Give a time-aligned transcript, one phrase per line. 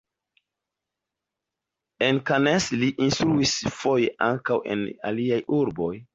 [2.05, 5.95] En Cannes li instruis, foje ankaŭ en aliaj urboj.